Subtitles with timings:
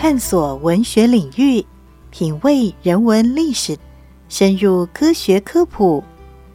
[0.00, 1.66] 探索文学领域，
[2.10, 3.76] 品味人文历史，
[4.28, 6.04] 深入科学科普、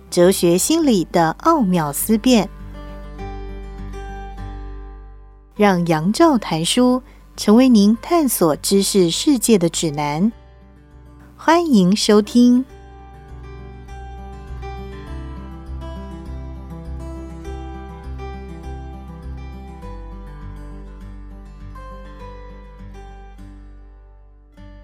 [0.09, 2.49] 哲学心理的奥妙思辨，
[5.57, 7.03] 让杨照谈书
[7.35, 10.31] 成为您探索知识世界的指南。
[11.35, 12.63] 欢迎收听。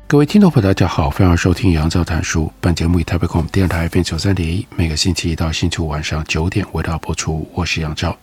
[0.09, 2.51] 各位听众朋友，大家好，欢迎收听杨照谈书。
[2.59, 7.47] 本节目以台北广播电台 FM 九三点一，每个星期一到星期五晚上九点为大家播出。
[7.53, 8.17] 我是杨照，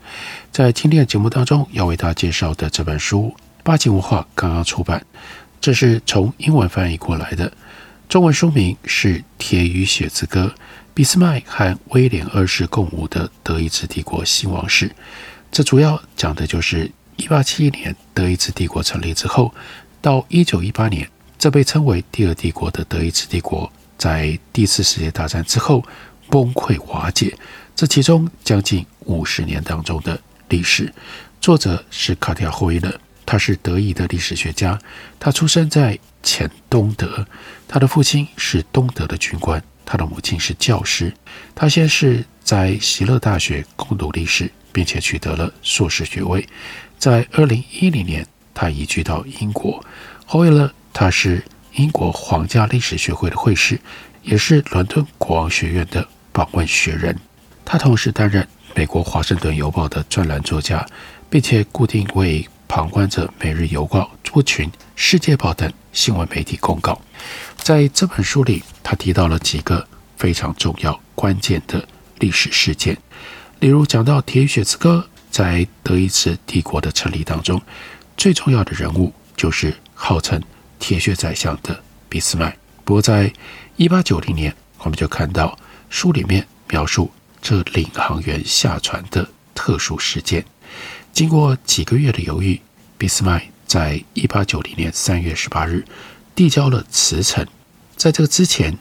[0.51, 5.01] 在今天的节目当中要为大家介绍的这本书，八级文化刚刚出版，
[5.61, 7.53] 这是从英文翻译过来的，
[8.09, 10.53] 中文书名是《铁与血之歌：
[10.93, 14.89] 俾斯麦和威廉二世共舞的德意志帝国兴亡史》。
[15.53, 19.55] 这主要讲的就是一八七一年德意志帝国成立之后，
[20.03, 21.09] 到一九一八年。
[21.39, 25.85] 这被称为第二帝国的德意志帝国，在第一次世界大战之后
[26.31, 27.37] 崩溃瓦解。
[27.75, 30.93] 这其中将近五十年当中的历史，
[31.41, 34.79] 作者是卡蒂亚·霍伊勒，他是德裔的历史学家。
[35.21, 37.27] 他出生在前东德，
[37.69, 41.13] 他的父亲是东德的军官，他的母亲是教师。
[41.55, 46.49] 他先是在席勒大学攻读历史，并且取得了硕士学位。
[46.99, 49.85] 在二零一零年，他移居到英国。
[50.25, 50.73] 霍伊勒。
[50.99, 51.45] 他是
[51.75, 53.79] 英国皇家历史学会的会士，
[54.23, 57.15] 也是伦敦国王学院的访问学人。
[57.67, 60.87] 他同时担任美国《华盛顿邮报》的专栏作家，
[61.29, 66.99] 并且固定为《旁观者》《每日邮报》、族群、《世界报》等新闻媒体公告。
[67.59, 69.87] 在这本书里，他提到了几个
[70.17, 71.87] 非常重要、关键的
[72.21, 72.97] 历史事件，
[73.61, 77.61] 例如讲到《铁血之歌》在德意志帝国的成立当中，
[78.17, 80.43] 最重要的人物就是号称。
[80.79, 82.57] 铁血宰相的俾斯麦。
[82.85, 83.33] 不过，在
[83.77, 85.59] 一八九零年，我们就看到
[85.91, 87.11] 书里面描述
[87.43, 90.45] 这领航员下船的特殊事件。
[91.13, 92.61] 经过几个月的犹豫，
[92.97, 95.85] 俾斯麦在一八九零年三月十八日
[96.35, 97.47] 递交了辞呈。
[97.97, 98.77] 在这个之前，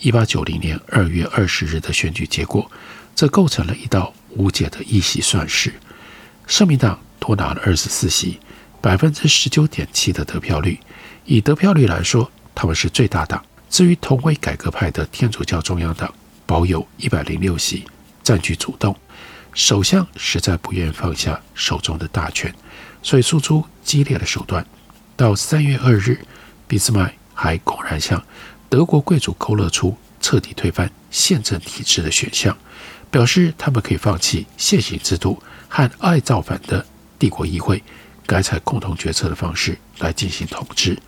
[0.00, 2.70] 一八九零年二月二十日的选举结果，
[3.14, 5.72] 这构成了一道无解的一席算式。
[6.46, 8.38] 社民党多拿了二十四席，
[8.80, 10.78] 百分之十九点七的得票率。
[11.30, 13.44] 以得票率来说，他们是最大党。
[13.68, 16.10] 至于同为改革派的天主教中央党，
[16.46, 17.84] 保有一百零六席，
[18.24, 18.96] 占据主动。
[19.52, 22.54] 首相实在不愿放下手中的大权，
[23.02, 24.64] 所以诉诸激烈的手段。
[25.16, 26.18] 到三月二日，
[26.66, 28.24] 俾斯麦还公然向
[28.70, 32.56] 德国贵族勾勒出彻底推翻宪政体制的选项，
[33.10, 36.86] 表示他们可以放弃现行制度和爱造反的
[37.18, 37.84] 帝国议会，
[38.24, 40.98] 改采共同决策的方式来进行统治。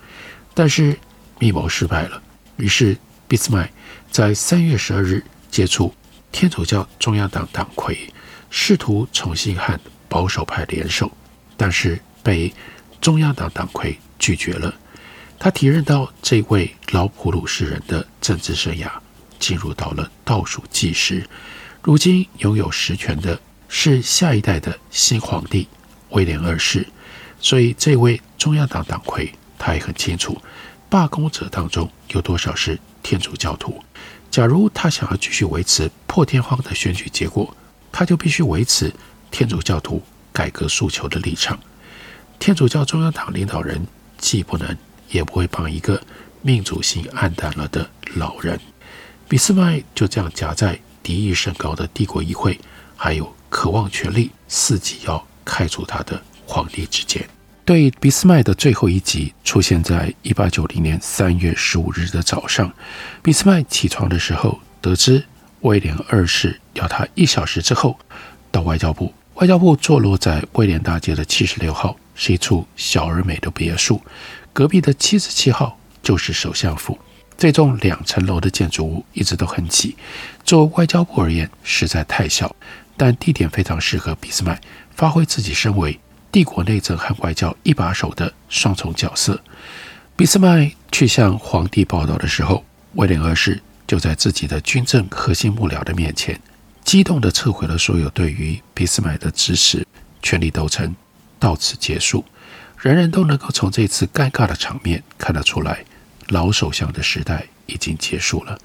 [0.61, 0.95] 但是
[1.39, 2.21] 密谋失败了，
[2.57, 2.95] 于是
[3.27, 3.67] 俾斯麦
[4.11, 5.91] 在三月十二日接触
[6.31, 7.97] 天主教中央党党魁，
[8.51, 11.11] 试图重新和保守派联手，
[11.57, 12.53] 但是被
[13.01, 14.71] 中央党党魁拒绝了。
[15.39, 18.87] 他体认到这位老普鲁士人的政治生涯
[19.39, 21.27] 进入到了倒数计时，
[21.81, 25.67] 如今拥有实权的是下一代的新皇帝
[26.09, 26.85] 威廉二世，
[27.39, 29.33] 所以这位中央党党魁。
[29.61, 30.41] 他也很清楚，
[30.89, 33.79] 罢工者当中有多少是天主教徒。
[34.31, 37.55] 假如他想要继续维持破天荒的选举结果，
[37.91, 38.91] 他就必须维持
[39.29, 40.01] 天主教徒
[40.33, 41.59] 改革诉求的立场。
[42.39, 43.85] 天主教中央党领导人
[44.17, 44.75] 既不能
[45.09, 46.01] 也不会帮一个
[46.41, 48.59] 命主性黯淡了的老人。
[49.27, 52.59] 俾斯麦就这样夹在敌意甚高的帝国议会，
[52.97, 57.29] 还有渴望权力、伺机要开除他的皇帝之间。
[57.63, 62.71] 对俾斯麦的最后一集出现在一八九零年三月十五日的早上。
[63.21, 65.23] 俾斯麦起床的时候，得知
[65.61, 67.97] 威廉二世要他一小时之后
[68.51, 69.13] 到外交部。
[69.35, 74.01] 外交部坐落在威廉大街的七十六号，是一处小而美的别墅。
[74.51, 76.97] 隔壁的七十七号就是首相府。
[77.37, 79.95] 这栋两层楼的建筑物一直都很挤，
[80.43, 82.55] 作为外交部而言实在太小，
[82.97, 84.59] 但地点非常适合俾斯麦
[84.95, 85.99] 发挥自己身为。
[86.31, 89.41] 帝国内政和外交一把手的双重角色。
[90.15, 92.63] 俾斯麦去向皇帝报道的时候，
[92.93, 96.39] 威廉二世就在自己的军政核心幕僚的面前，
[96.83, 99.85] 激动地撤回了所有对于俾斯麦的支持。
[100.21, 100.95] 权力斗争
[101.39, 102.23] 到此结束。
[102.77, 105.83] 人人都能够从这次尴尬的场面看得出来，
[106.29, 108.57] 老首相的时代已经结束了。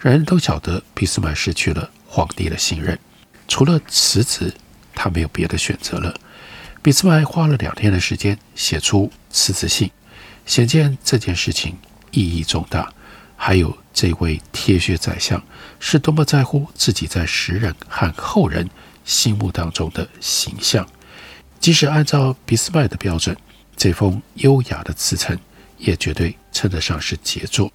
[0.00, 2.98] 人人都晓得俾斯麦失去了皇帝的信任，
[3.46, 4.52] 除了辞职，
[4.94, 6.14] 他没有别的选择了。
[6.82, 9.90] 俾斯麦花了两天的时间写出辞职信，
[10.46, 11.76] 显见这件事情
[12.10, 12.90] 意义重大。
[13.36, 15.42] 还有这位铁血宰相
[15.78, 18.68] 是多么在乎自己在时人和后人
[19.04, 20.86] 心目当中的形象。
[21.58, 23.36] 即使按照俾斯麦的标准，
[23.76, 25.38] 这封优雅的辞呈
[25.76, 27.70] 也绝对称得上是杰作。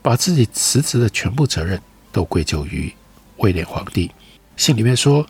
[0.00, 1.80] 把自己辞职的全部责任
[2.12, 2.90] 都归咎于
[3.38, 4.10] 威廉皇帝。
[4.56, 5.26] 信里面说：“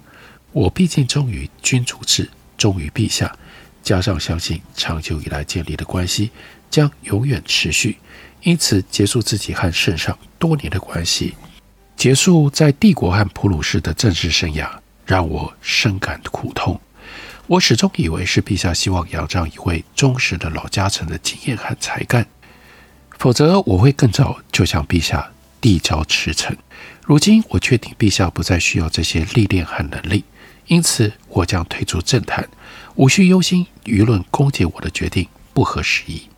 [0.52, 3.36] 我毕竟忠于君主制，忠于陛下，
[3.82, 6.30] 加上相信长久以来建立的关系
[6.70, 7.98] 将永远持续，
[8.42, 11.34] 因此结束自己和圣上多年的关系，
[11.96, 14.68] 结束在帝国和普鲁士的政治生涯，
[15.04, 16.80] 让我深感苦痛。
[17.46, 22.26] 我始终以为是陛下希望仰仗一位忠实的老家臣的经验和才干。”
[23.18, 26.54] 否则我会更早就向陛下递交辞呈。
[27.02, 30.22] 如今我确定陛下不再需要这些历练和能力，
[30.66, 32.48] 因此我将退出政坛，
[32.94, 36.28] 无需忧心舆论攻击我的决定不合时宜。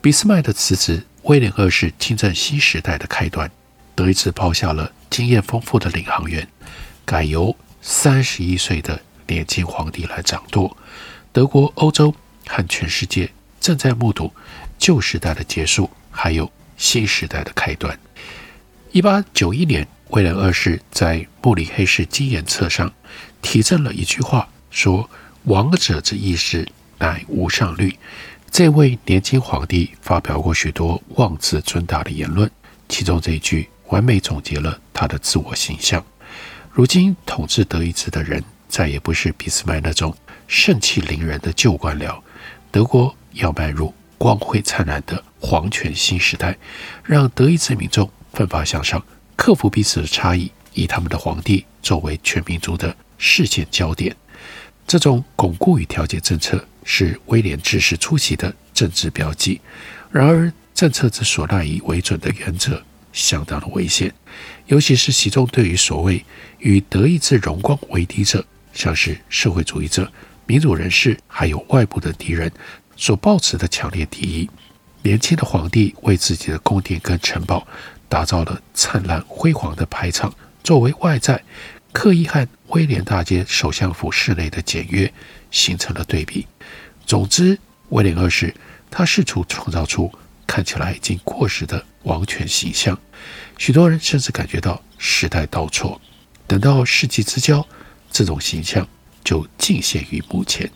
[0.00, 3.50] 俾斯麦的辞职，威廉二世亲政新时代的开端。
[3.94, 6.46] 德意志抛下了经验丰富的领航员，
[7.04, 10.76] 改由三十一岁的年轻皇帝来掌舵。
[11.32, 12.14] 德国、欧洲
[12.46, 13.30] 和全世界
[13.60, 14.32] 正在目睹
[14.78, 15.90] 旧时代的结束。
[16.12, 17.98] 还有新时代的开端。
[18.90, 22.92] 一八九一年，威廉二世在慕里黑市金研册上
[23.42, 25.08] 提振了一句话，说
[25.44, 26.66] ：“王者之意识，
[26.98, 27.96] 乃无上律。”
[28.50, 32.50] 这位年轻皇帝发表过许多妄自尊大的言论，
[32.88, 36.04] 其中这一句完美总结了他的自我形象。
[36.72, 40.16] 如今统治德意志的人，再也不是俾斯麦那种
[40.48, 42.20] 盛气凌人的旧官僚，
[42.70, 46.56] 德国要迈入光辉灿烂的皇权新时代，
[47.04, 49.00] 让德意志民众奋发向上，
[49.36, 54.16] 克服彼此的差异，以他们的皇帝作为全民族的事件焦点。
[54.86, 59.60] 这种巩固与调节政策是威廉治世初期的政治标记。
[60.10, 62.82] 然而，政策之所赖以为准的原则
[63.12, 64.12] 相当的危险，
[64.66, 66.24] 尤其是其中对于所谓
[66.58, 70.10] 与德意志荣光为敌者，像是社会主义者、
[70.46, 72.50] 民主人士，还有外部的敌人。
[72.96, 74.50] 所抱持的强烈敌意，
[75.02, 77.66] 年轻的皇帝为自己的宫殿跟城堡
[78.10, 81.42] 打造了灿烂辉煌的排场，作为外在，
[81.92, 85.12] 刻意和威廉大街首相府室内的简约
[85.50, 86.46] 形成了对比。
[87.04, 87.58] 总之，
[87.88, 88.54] 威廉二世
[88.90, 90.10] 他试图创造出
[90.46, 92.98] 看起来已经过时的王权形象，
[93.58, 96.00] 许多人甚至感觉到时代倒错。
[96.46, 97.66] 等到世纪之交，
[98.10, 98.86] 这种形象
[99.24, 100.70] 就尽显于目前。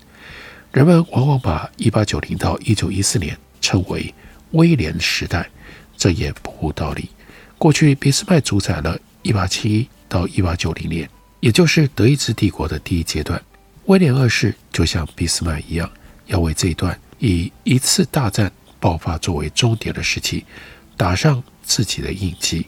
[0.72, 4.12] 人们往往把1890到1914年称为
[4.50, 5.48] 威廉时代，
[5.96, 7.10] 这也不无道理。
[7.58, 11.10] 过去，俾斯麦主宰了1871到1890年，
[11.40, 13.40] 也就是德意志帝国的第一阶段。
[13.86, 15.90] 威廉二世就像俾斯麦一样，
[16.26, 20.44] 要为这一段以一次大战爆发作为终点的时期
[20.96, 22.66] 打上自己的印记，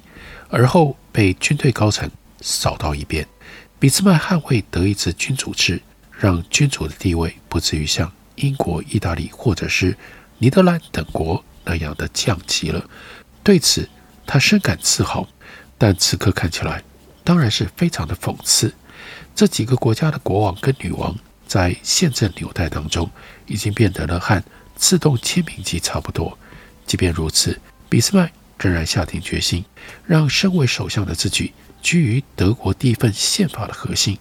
[0.48, 2.10] 而后被军队高层
[2.40, 3.26] 扫到一边。
[3.78, 5.82] 俾斯麦捍卫德意志君主制。
[6.18, 9.94] 让君主的地位不至于像英国、意大利或者是
[10.38, 12.82] 尼德兰等国那样的降级了。
[13.44, 13.86] 对此，
[14.26, 15.28] 他深感自豪。
[15.76, 16.82] 但此刻看起来，
[17.26, 18.72] 当然是非常的讽刺。
[19.34, 21.12] 这几个国家的国王跟女王
[21.44, 23.10] 在宪政纽带当中，
[23.46, 24.40] 已经变得了和
[24.76, 26.38] 自动签名机差不多。
[26.86, 28.30] 即便如此，俾斯麦
[28.60, 29.64] 仍然下定决心，
[30.06, 31.52] 让身为首相的自己
[31.82, 34.16] 居于德国第一份宪法的核心。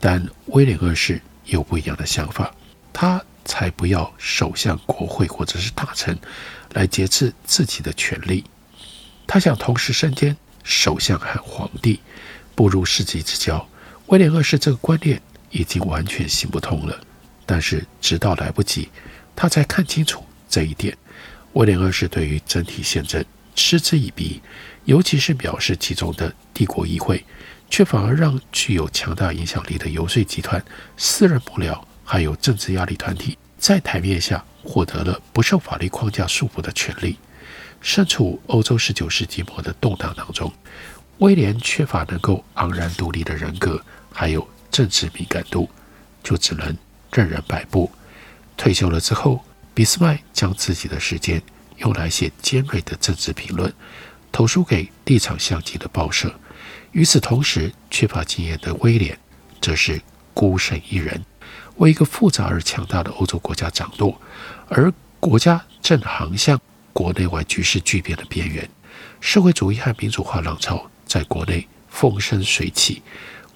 [0.00, 2.50] 但威廉二世有不一样的想法，
[2.94, 6.18] 他才不要首相、国会或者是大臣
[6.72, 8.44] 来节制自己的权力。
[9.26, 12.00] 他想同时身兼首相和皇帝，
[12.58, 13.64] 步入世纪之交。
[14.06, 15.22] 威廉二世这个观念
[15.52, 17.00] 已经完全行不通了。
[17.46, 18.88] 但是直到来不及，
[19.36, 20.98] 他才看清楚这一点。
[21.52, 23.24] 威廉二世对于整体宪政
[23.54, 24.42] 嗤之以鼻，
[24.86, 27.24] 尤其是藐视其中的帝国议会。
[27.70, 30.60] 却反而让具有强大影响力的游说集团、
[30.96, 37.18] 私人幕僚，还有政治压力团体，在台面下获得了不受法律框架束缚的权利。
[37.82, 40.50] 身处欧洲十九世纪末的动荡当中，
[41.18, 43.82] 威廉缺乏能够昂然独立的人格，
[44.12, 45.68] 还有政治敏感度，
[46.22, 46.76] 就只能
[47.12, 47.90] 任人摆布。
[48.56, 49.44] 退休了之后，
[49.74, 51.42] 俾斯麦将自己的时间
[51.78, 53.72] 用来写尖锐的政治评论，
[54.30, 56.32] 投书给立场相近的报社。
[56.92, 59.18] 与此同时，缺乏经验的威廉
[59.60, 60.00] 则是
[60.32, 61.24] 孤身一人，
[61.76, 64.20] 为一个复杂而强大的欧洲国家掌舵，
[64.68, 66.60] 而国家正航向
[66.92, 68.68] 国内外局势巨变的边缘。
[69.20, 73.02] 社会主义和民主化浪潮在国内风生水起，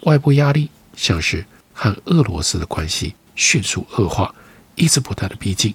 [0.01, 4.35] 外部压力像是和俄罗斯的关系迅速恶化，
[4.75, 5.73] 一直不断的逼近。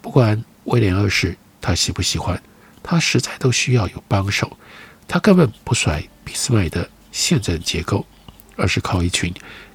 [0.00, 2.42] 不管威廉二世他喜不喜欢，
[2.82, 4.56] 他实在都需要有帮手。
[5.06, 8.06] 他根本不甩俾斯麦的宪政结构，
[8.56, 9.32] 而是靠一群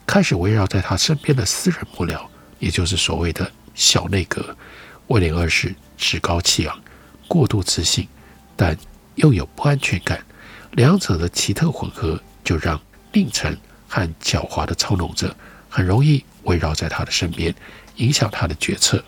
[0.07, 2.25] 开始围绕在他身边的私人幕僚，
[2.57, 4.57] 也就是所谓的小内阁。
[5.07, 6.81] 威廉二世趾高气昂，
[7.27, 8.07] 过度自信，
[8.55, 8.75] 但
[9.15, 10.25] 又有不安全感，
[10.75, 12.79] 两者的奇特混合，就让
[13.13, 15.33] 佞臣和狡猾的操弄者
[15.69, 17.55] 很容易围绕在他的身边，
[17.95, 19.01] 影响他的决策。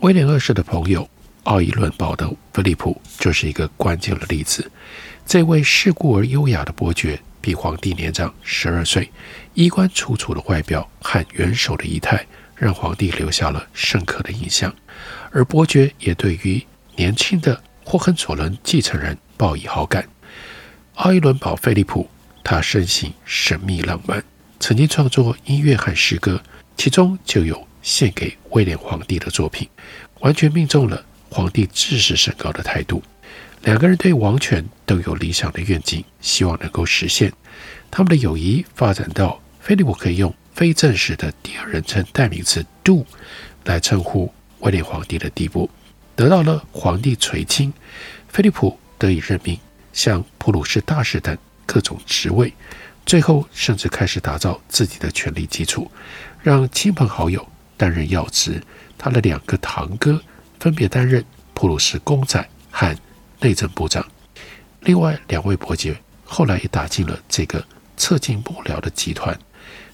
[0.00, 1.06] 威廉二世的朋友
[1.42, 4.70] 奥伊伦堡的菲利普就是一个关键的例子。
[5.26, 9.10] 这位世故而优雅的伯爵比皇帝年长十二岁，
[9.52, 14.74] 衣冠楚楚的外表和元首的仪态，让皇帝留下了深刻的印象。
[15.32, 16.64] 而伯爵也对于
[16.96, 20.08] 年轻的霍亨佐伦继承人报以好感。
[20.94, 22.08] 奥伊伦堡菲利普，
[22.44, 24.22] 他生性神秘浪漫，
[24.60, 26.40] 曾经创作音乐和诗歌，
[26.76, 29.68] 其中就有献给威廉皇帝的作品，
[30.20, 33.02] 完全命中了皇帝自视甚高的态度。
[33.64, 37.32] 两个人对王权都有理想的愿景，希望能够实现。
[37.90, 43.04] 他们的友谊发展到菲利普可以用非正式的第二人称代名词 “do”
[43.64, 45.68] 来称呼威廉皇帝的地步，
[46.14, 47.72] 得到了皇帝垂青。
[48.28, 49.58] 菲利普得以任命
[49.94, 52.52] 像普鲁士大使等各种职位，
[53.06, 55.90] 最后甚至开始打造自己的权力基础，
[56.42, 57.48] 让亲朋好友
[57.78, 58.62] 担任要职。
[58.98, 60.20] 他的两个堂哥
[60.58, 62.96] 分别担任普鲁士公仔和
[63.40, 64.04] 内政部长，
[64.80, 67.64] 另外两位伯爵后来也打进了这个
[67.96, 69.38] 侧近幕僚的集团。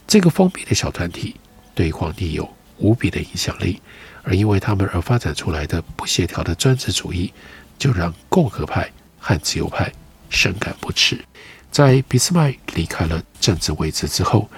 [0.07, 1.37] 这个封闭的小团体
[1.75, 3.81] 对皇帝有无比的影响力，
[4.23, 7.33] 而因为他们而发展出来的不协调的专制主义，
[7.79, 9.93] 就让共和派和自由派
[10.29, 11.25] 深感不齿。
[11.71, 14.51] 在俾斯麦离开了政治位置之后，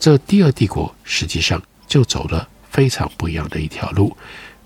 [0.00, 4.16] 这第二帝国实际上就走了非常不一样的一条路。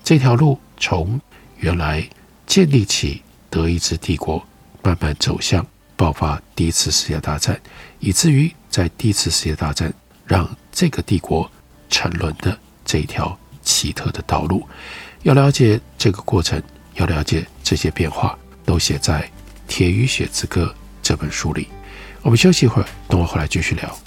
[0.03, 1.21] 这条路从
[1.57, 2.09] 原来
[2.47, 3.21] 建立起。
[3.53, 4.43] 德意志帝国
[4.81, 5.63] 慢慢走向
[5.95, 7.61] 爆发第一次世界大战，
[7.99, 9.93] 以至于在第一次世界大战
[10.25, 11.47] 让这个帝国
[11.87, 14.67] 沉沦的这一条奇特的道路。
[15.21, 16.59] 要了解这个过程，
[16.95, 18.35] 要了解这些变化，
[18.65, 19.21] 都写在
[19.67, 20.65] 《铁与血之歌》
[21.01, 21.67] 这本书里。
[22.21, 23.99] 我们休息一会儿，等我回来继续聊。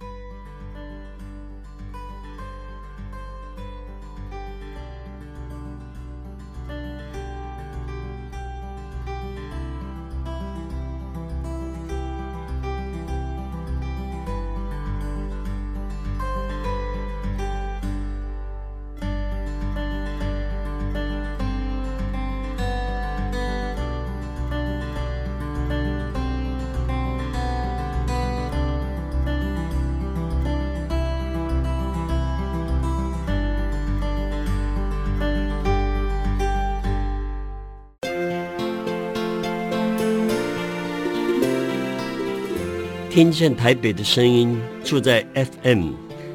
[43.16, 45.92] 听见台北的声音，住在 FM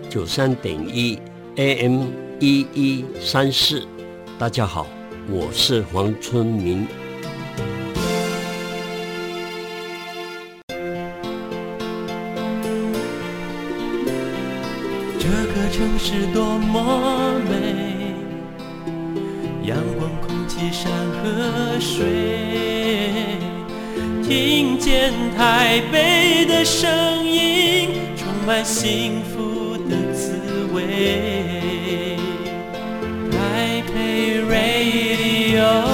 [0.10, 1.20] 九三点一
[1.56, 2.08] AM
[2.40, 3.88] 一一三四。
[4.40, 4.88] 大家好，
[5.30, 6.88] 我是黄春明。
[15.20, 18.16] 这个城市多么美，
[19.68, 22.71] 阳光、空气、山和水。
[24.32, 26.90] 听见台北的声
[27.28, 30.40] 音，充满幸福的滋
[30.74, 32.16] 味。
[33.30, 35.91] 台北 Radio。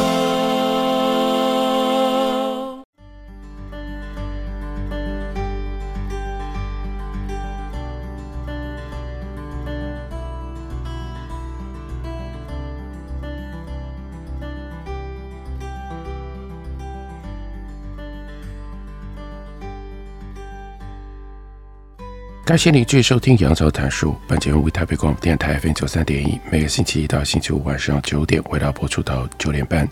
[22.47, 24.15] 感谢你继续收听杨照谈书。
[24.25, 29.85] 本节目为台北广播电台 FM 九三点一，每个星期一到星期五晚上九点为大家播出到九点半。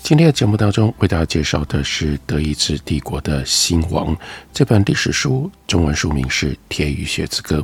[0.00, 4.16] 今天的节目当中为大家介绍的是德意志帝国的兴亡
[4.52, 7.58] 这本历史书，中文书名是《铁与血之歌》。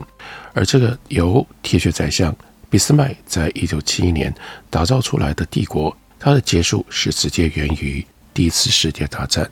[0.55, 2.35] 而这个由铁血宰相
[2.69, 4.35] 俾斯麦在一九七一年
[4.69, 8.05] 打造出来的帝国，它的结束是直接源于
[8.35, 9.49] 第一次世界大战。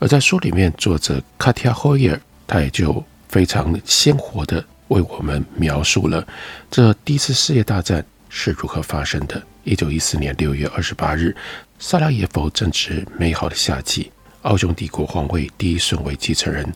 [0.00, 3.04] 而在书里面，作者卡蒂亚·霍伊尔他也就。
[3.36, 6.26] 非常鲜活地为我们描述了
[6.70, 9.42] 这第一次世界大战是如何发生的。
[9.62, 11.36] 一九一四年六月二十八日，
[11.78, 14.10] 萨拉耶夫正值美好的夏季。
[14.40, 16.66] 奥匈帝国皇位第一顺位继承人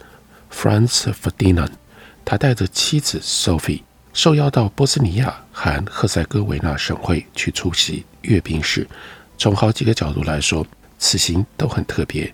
[0.53, 1.71] Franz Ferdinand，
[2.27, 3.81] 他带着妻子 Sophie
[4.13, 8.87] 受邀到波斯尼亚和赫塞哥维纳省会去出席阅兵式。
[9.39, 10.67] 从好几个角度来说，
[10.99, 12.31] 此行都很特别。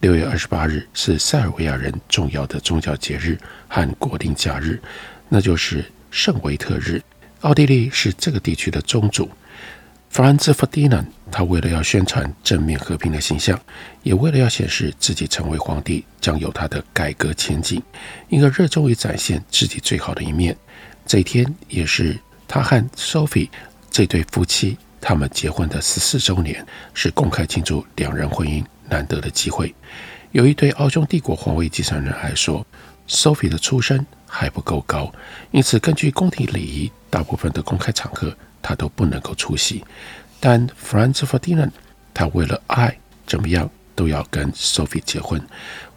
[0.00, 4.78] 六月二十八日是塞尔维亚人重要的宗教节日和国定假日，
[5.28, 7.02] 那就是圣维特日。
[7.40, 9.28] 奥地利是这个地区的宗主。
[10.12, 13.58] Franz Ferdinand，他为了要宣传正面和平的形象，
[14.02, 17.82] 也为了要显示自己成为皇帝将有他的改革前景，
[18.28, 20.56] 因而热衷于展现自己最好的一面。
[21.06, 23.48] 这一天也是他和 Sophie
[23.90, 29.74] 这对夫妻他们结婚的十四周年，是公开庆祝两人婚姻难得的机会。
[30.32, 32.66] 由于对奥匈帝国皇位继承人来说
[33.08, 35.12] ，Sophie 的出身还不够高，
[35.50, 38.34] 因此根据宫廷礼仪，大部分的公开场合。
[38.62, 39.84] 他都不能够出席，
[40.40, 41.70] 但 Franz Ferdinand
[42.12, 45.40] 他为了爱，怎么样都要跟 Sophie 结婚。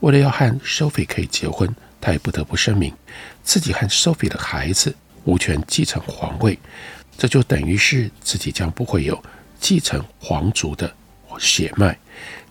[0.01, 1.67] 为了要和 Sophie 可以结婚，
[1.99, 2.93] 他也不得不声明
[3.41, 6.59] 自己和 Sophie 的孩子无权继承皇位，
[7.17, 9.19] 这就等于是自己将不会有
[9.59, 10.93] 继承皇族的
[11.39, 11.97] 血脉。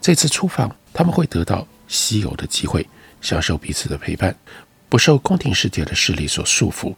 [0.00, 2.86] 这次出访，他们会得到稀有的机会，
[3.20, 4.36] 享受彼此的陪伴，
[4.88, 6.94] 不受宫廷世界的势力所束缚，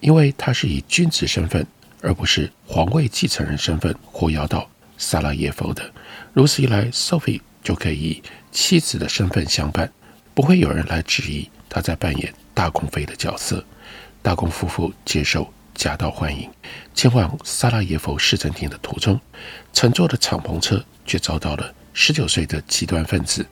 [0.00, 1.66] 因为他是以君子身份。
[2.02, 5.90] 而不是皇位继承人身份获邀到萨拉耶夫的，
[6.34, 9.90] 如此一来，Sophie 就可以以妻子的身份相伴，
[10.34, 13.64] 不会有人来质疑他在扮演大公妃的角色。
[14.22, 16.48] 大公夫妇接受夹道欢迎，
[16.94, 19.18] 前往萨拉耶夫市政厅的途中，
[19.72, 23.44] 乘坐的敞篷车却遭到了十九岁的极端分子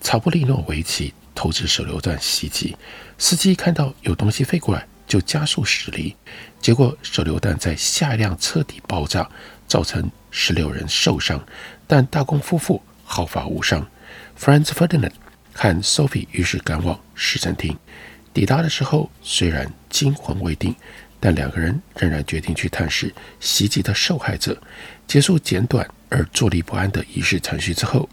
[0.00, 2.74] 曹布利诺维奇投掷手榴弹袭击。
[3.18, 6.16] 司机看到有东西飞过来，就加速驶离。
[6.62, 9.28] 结果，手榴弹在下一辆车底爆炸，
[9.68, 11.44] 造成十六人受伤，
[11.86, 13.86] 但大公夫妇毫发无伤。
[14.38, 15.12] Franz Ferdinand
[15.52, 17.76] 和 Sophie 于是赶往市政厅。
[18.32, 20.74] 抵达的时候，虽然惊魂未定，
[21.20, 24.56] 但两个人仍然决定去探视袭击的受害者。
[25.06, 28.06] 结束简短而坐立不安的仪式程序之后，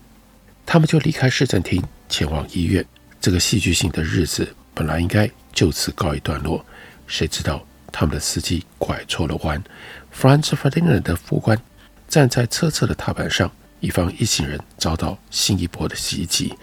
[0.66, 2.86] 他们就离开市政厅，前往医院。
[3.20, 6.66] 这个戏剧性的日子本来应该就此告一段落，
[7.08, 7.66] 谁知道？
[7.92, 9.62] 他们的司机拐错了弯
[10.16, 11.60] ，Franz Ferdinand 的副官
[12.08, 16.54] 站在车侧的踏板上，以防一行人遭到新一波的袭击。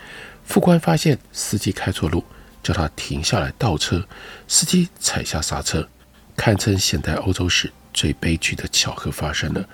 [0.45, 2.23] 副官发现司机开错路，
[2.63, 4.07] 叫他停下来倒车。
[4.47, 5.89] 司机踩下刹车，
[6.37, 9.69] 堪称现代欧洲史最悲剧的巧合发生了。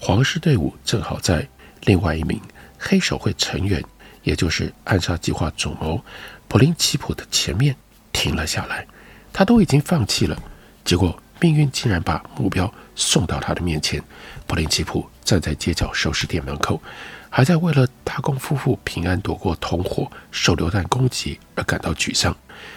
[0.00, 1.46] 皇室队伍正好在
[1.82, 2.40] 另外一名
[2.78, 3.82] 黑手会成员，
[4.22, 6.02] 也就是暗杀计划主谋
[6.46, 7.74] 普林奇普的前面
[8.12, 8.86] 停了下来。
[9.32, 10.40] 他都已经放弃了。
[10.84, 14.02] 结果，命运竟然把目标送到他的面前。
[14.46, 16.80] 普林奇普站在街角首饰店门口，
[17.28, 22.34] 还在为了大公夫妇平安躲过同伙手榴弹攻击而感到沮丧。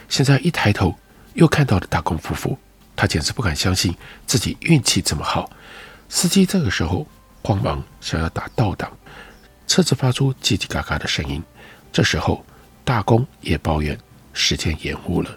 [0.10, 0.96] 现在一抬头，
[1.36, 2.58] 又看到了大公夫妇，
[2.96, 5.50] 他简直不敢相信自己运气这么好。
[6.13, 7.08] 司机这个时候
[7.41, 8.91] 慌忙想要打倒档，
[9.65, 11.41] 车子发出叽叽嘎嘎的声音。
[11.89, 12.45] 这时候，
[12.84, 13.97] 大公也抱怨
[14.34, 15.32] 时间延误了，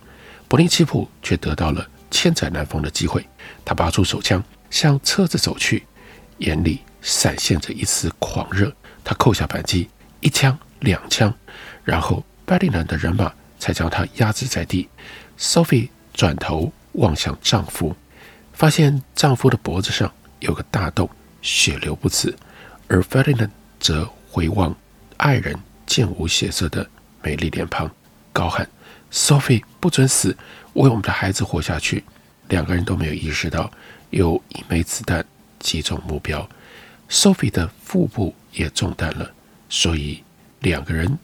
[0.48, 1.88] 普林奇普却得到了。
[2.10, 3.24] 千载难逢的机会，
[3.64, 5.86] 他拔出手枪向车子走去，
[6.38, 8.74] 眼里闪现着一丝狂热。
[9.04, 9.88] 他扣下扳机，
[10.20, 11.32] 一枪、两枪，
[11.84, 14.88] 然后巴利兰的人马才将他压制在地。
[15.38, 17.94] Sophie 转头望向丈夫，
[18.52, 21.08] 发现丈夫的脖子上有个大洞，
[21.42, 22.30] 血流不止；
[22.88, 24.76] 而 Ferdinand 则回望
[25.16, 26.88] 爱人渐无血色的
[27.22, 27.90] 美丽脸庞，
[28.32, 28.68] 高喊
[29.12, 30.36] ：“Sophie 不准死！”
[30.74, 32.02] 为我们的孩子活下去，
[32.48, 33.70] 两个人都没有意识到
[34.10, 35.24] 有一枚子弹
[35.60, 36.48] 击中目标。
[37.08, 39.30] Sophie 的腹部也中弹了，
[39.68, 40.24] 所以
[40.60, 41.16] 两个人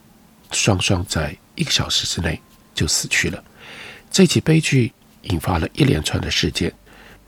[0.53, 2.41] 双双在一个小时之内
[2.75, 3.43] 就死去了。
[4.09, 4.93] 这起悲剧
[5.23, 6.73] 引发了一连串的事件，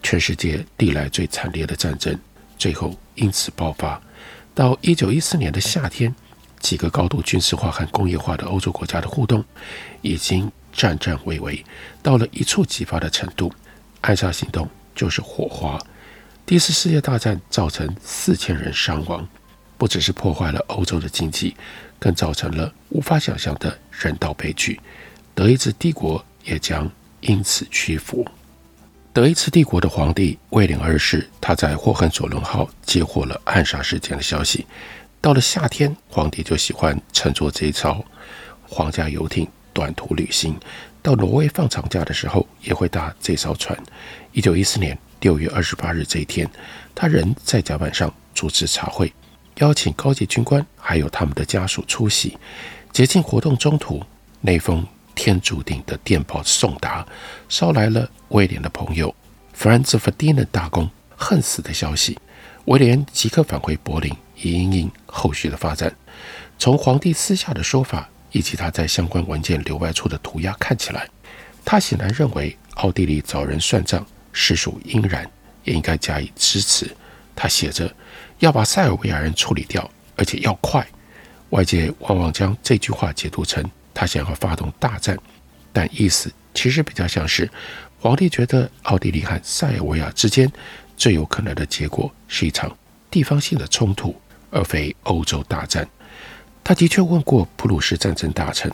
[0.02, 2.18] 全世界历来最惨烈的战争
[2.58, 4.00] 最后因此爆发。
[4.54, 6.14] 到一九一四年的夏天，
[6.60, 9.44] 几个高度军事化和工业化的欧洲国家的互动
[10.00, 10.50] 已经。
[10.74, 11.62] 战战巍巍，
[12.02, 13.52] 到了一触即发的程度。
[14.00, 15.78] 暗杀行动就是火花。
[16.46, 19.28] 第一次世界大战造成四千人伤亡，
[19.76, 21.54] 不只是破坏了欧洲的经济，
[21.98, 24.80] 更造成了无法想象的人道悲剧。
[25.34, 28.26] 德意志帝国也将因此屈服。
[29.14, 34.64] 德意志帝国的皇帝威廉二世，他在霍亨佐伦号接获了暗杀事件的消息。
[35.20, 38.02] 到了夏天，皇帝就喜欢乘坐这一艘
[38.66, 39.46] 皇家游艇。
[39.74, 40.54] 短途旅行，
[41.00, 43.78] 到挪威放长假的时候，也会搭这艘船。
[44.32, 46.48] 一九一四年六月二十八日这一天，
[46.94, 49.10] 他仍在甲板上主持茶会，
[49.56, 52.36] 邀请高级军官还有他们的家属出席。
[52.92, 54.02] 节庆活动中途，
[54.42, 57.06] 那封天注定的电报送达，
[57.48, 59.14] 捎来了威廉的朋友
[59.52, 62.18] 弗兰兹·弗迪南大公恨死的消息。
[62.66, 65.92] 威廉即刻返回柏林，以因应后续的发展。
[66.58, 71.08] 从皇帝私下的说法以及他在相关文件留外处的涂鸦看起来，
[71.64, 75.28] 他显然认为奥地利找人算账实属应然，
[75.64, 76.94] 也应该加以支持。
[77.34, 77.92] 他写着
[78.38, 80.86] 要把塞尔维亚人处理掉，而且要快。
[81.50, 83.62] 外界往往将这句话解读成
[83.94, 85.16] 他想要发动大战，
[85.72, 87.50] 但意思其实比较像是
[87.98, 90.50] 皇帝觉得奥地利和塞尔维亚之间
[90.96, 92.76] 最有可能的结果是一场
[93.10, 94.14] 地方性的冲突，
[94.50, 95.86] 而非欧洲大战。
[96.64, 98.72] 他的确问过普鲁士战争大臣，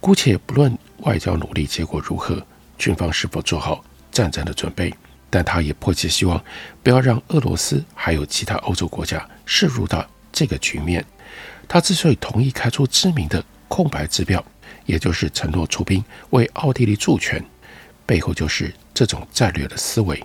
[0.00, 2.44] 姑且不论外交努力结果如何，
[2.78, 4.94] 军方是否做好战争的准备，
[5.28, 6.42] 但他也迫切希望
[6.82, 11.04] 不要让俄罗斯还有其他欧洲国家涉入到这个局面。
[11.68, 14.44] 他之所以同意开出知名的空白支票，
[14.84, 17.44] 也就是承诺出兵为奥地利助拳，
[18.04, 20.22] 背后就是这种战略的思维。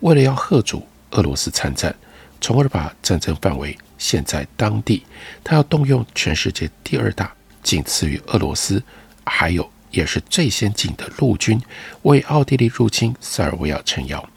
[0.00, 1.94] 为了要吓阻俄罗斯参战，
[2.40, 5.04] 从而把战争范围限在当地，
[5.44, 8.82] 他要动用全世界第二大、仅次于俄罗斯，
[9.24, 11.60] 还有也是最先进的陆军，
[12.02, 14.28] 为奥地利入侵塞尔维亚撑腰。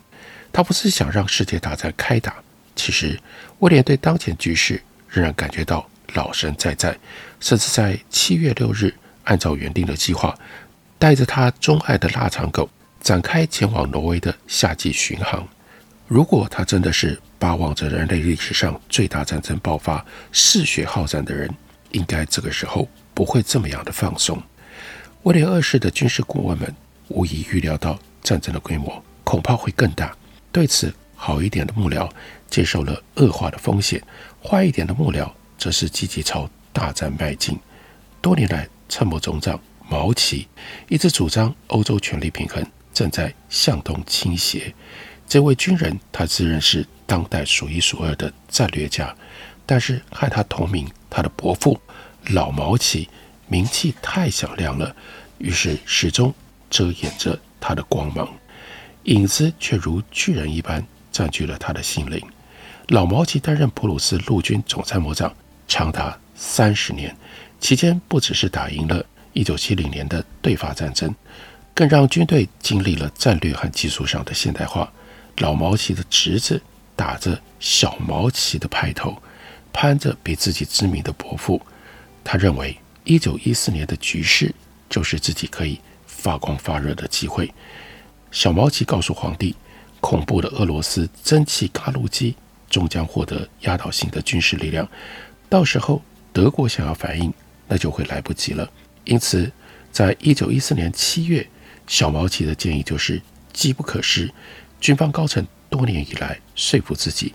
[0.53, 2.35] 他不是想让世界大战开打，
[2.75, 3.19] 其实
[3.59, 5.89] 威廉对当前局势仍然感觉到。
[6.15, 6.97] 老神在在，
[7.39, 8.91] 甚至在七月六日，
[9.25, 10.35] 按照原定的计划，
[10.97, 12.67] 带着他钟爱的腊肠狗
[12.99, 15.47] 展开前往挪威的夏季巡航。
[16.07, 21.49] 如果他真的是巴望着人类历史上最大战争爆发、嗜血好战的人，
[21.91, 24.41] 应该这个时候不会这么样的放松。
[25.23, 26.73] 威廉二世的军事顾问们
[27.07, 30.15] 无疑预料到战争的规模恐怕会更大，
[30.51, 32.09] 对此好一点的幕僚
[32.49, 34.01] 接受了恶化的风险，
[34.43, 35.29] 坏一点的幕僚。
[35.57, 37.59] 则是积极朝大战迈进。
[38.21, 40.47] 多年来，参谋总长毛奇
[40.89, 44.73] 一直主张欧洲权力平衡正在向东倾斜。
[45.27, 49.15] 这位军人，他自认是当代数一数二的战略家，
[49.65, 51.79] 但是和他同名，他的伯父
[52.29, 53.09] 老毛奇
[53.47, 54.95] 名气太响亮了，
[55.37, 56.33] 于是始终
[56.69, 58.31] 遮掩着他的光芒，
[59.03, 62.19] 影子却如巨人一般占据了他的心灵。
[62.89, 65.31] 老毛奇担任普鲁士陆军总参谋长。
[65.67, 67.15] 长达三十年，
[67.59, 71.13] 期间不只是打赢了1970年的对法战争，
[71.73, 74.91] 更让军队经历了战略和技术上的现代化。
[75.39, 76.61] 老毛奇的侄子
[76.95, 79.21] 打着小毛奇的派头，
[79.73, 81.61] 攀着比自己知名的伯父。
[82.23, 84.53] 他认为1914年的局势
[84.89, 87.53] 就是自己可以发光发热的机会。
[88.31, 89.55] 小毛奇告诉皇帝，
[89.99, 92.35] 恐怖的俄罗斯蒸汽嘎鲁机
[92.69, 94.87] 终将获得压倒性的军事力量。
[95.55, 96.01] 到时候
[96.33, 97.33] 德国想要反应，
[97.65, 98.69] 那就会来不及了。
[99.05, 99.49] 因此，
[99.89, 101.47] 在一九一四年七月，
[101.87, 103.21] 小毛奇的建议就是
[103.53, 104.29] 机不可失。
[104.81, 107.33] 军方高层多年以来说服自己，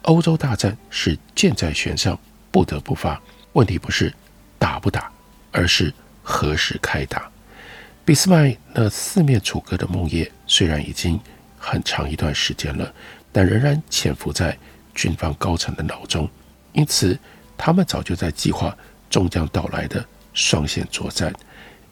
[0.00, 2.18] 欧洲大战是箭在弦上，
[2.50, 3.20] 不得不发。
[3.52, 4.10] 问题不是
[4.58, 5.12] 打不打，
[5.52, 7.30] 而是何时开打。
[8.02, 11.20] 俾斯麦那四面楚歌的梦魇虽然已经
[11.58, 12.90] 很长一段时间了，
[13.30, 14.56] 但仍然潜伏在
[14.94, 16.26] 军方高层的脑中。
[16.72, 17.18] 因此。
[17.58, 18.74] 他们早就在计划
[19.10, 21.30] 终将到来的双线作战。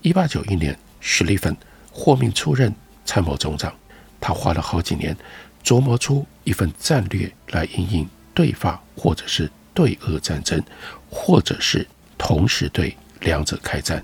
[0.00, 1.54] 一八九一年，史蒂芬
[1.90, 2.72] 获命出任
[3.04, 3.74] 参谋总长，
[4.20, 5.14] 他花了好几年
[5.64, 10.62] 琢磨出一份战略来因应对法或者是对俄战争，
[11.10, 14.02] 或者是同时对两者开战。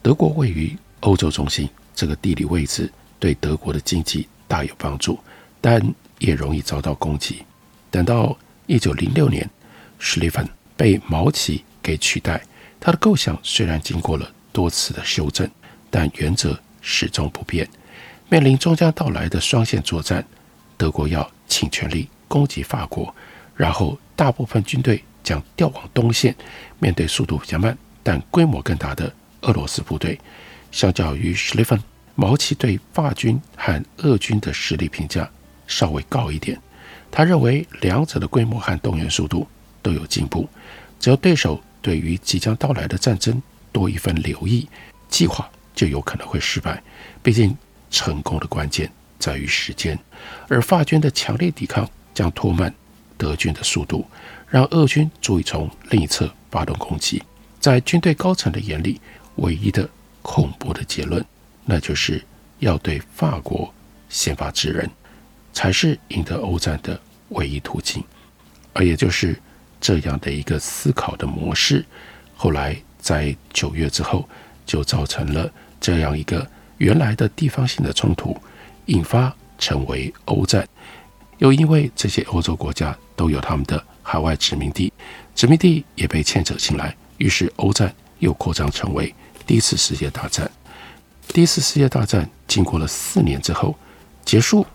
[0.00, 5.18] 德国位于欧洲中心，这个地理位置对德国的经济大有帮助，
[5.60, 5.82] 但
[6.18, 7.44] 也容易遭到攻击。
[7.90, 8.34] 等到
[8.66, 9.48] 一九零六年，
[9.98, 10.48] 史蒂芬。
[10.80, 12.42] 被毛奇给取代，
[12.80, 15.46] 他的构想虽然经过了多次的修正，
[15.90, 17.68] 但原则始终不变。
[18.30, 20.26] 面临终将到来的双线作战，
[20.78, 23.14] 德国要倾全力攻击法国，
[23.54, 26.34] 然后大部分军队将调往东线，
[26.78, 29.12] 面对速度比较慢但规模更大的
[29.42, 30.18] 俄罗斯部队。
[30.72, 31.78] 相较于史蒂芬，
[32.14, 35.28] 毛奇对法军和俄军的实力评价
[35.66, 36.58] 稍微高一点。
[37.10, 39.46] 他认为两者的规模和动员速度
[39.82, 40.48] 都有进步。
[41.00, 44.68] 只要对手对于即将到来的战争多一份留意，
[45.08, 46.80] 计划就有可能会失败。
[47.22, 47.56] 毕竟，
[47.90, 49.98] 成功的关键在于时间，
[50.46, 52.72] 而法军的强烈抵抗将拖慢
[53.16, 54.06] 德军的速度，
[54.46, 57.22] 让俄军足以从另一侧发动攻击。
[57.58, 59.00] 在军队高层的眼里，
[59.36, 59.88] 唯一的
[60.20, 61.24] 恐怖的结论，
[61.64, 62.22] 那就是
[62.58, 63.72] 要对法国
[64.10, 64.90] 先发制人，
[65.54, 68.04] 才是赢得欧战的唯一途径，
[68.74, 69.34] 而也就是。
[69.80, 71.84] 这样的一个思考的模式，
[72.36, 74.28] 后来在九月之后，
[74.66, 76.46] 就造成了这样一个
[76.78, 78.36] 原来的地方性的冲突，
[78.86, 80.68] 引发成为欧战。
[81.38, 84.92] 又因为这些欧洲国家都有他们的海外殖民地，
[85.34, 89.14] 殖民地也被牵扯进来，于是欧战又扩张成为
[89.46, 90.50] 第一次世界大战。
[91.28, 93.74] 第一次世界大战经过了四年之后
[94.24, 94.66] 结束，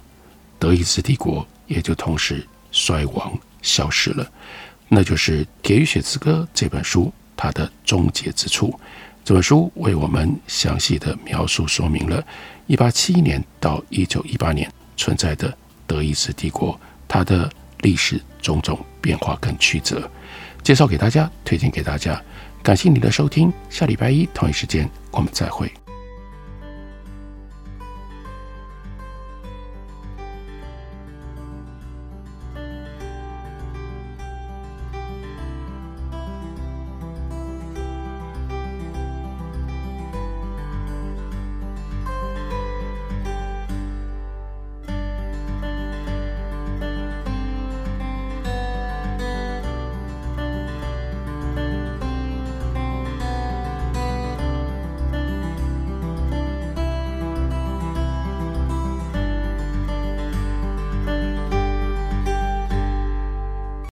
[0.57, 4.27] 德意志帝国也就同时衰亡消失了。
[4.87, 8.79] 那就是《铁与血之歌》这本书它的终结之处。
[9.23, 12.23] 这本书为我们详细的描述说明了
[12.67, 15.51] 1871年到1918年存在的
[15.87, 20.09] 德意志帝国它的历史种种变化跟曲折，
[20.63, 22.21] 介绍给大家，推荐给大家。
[22.61, 25.71] 感谢您的收听，下礼拜一同一时间我们再会。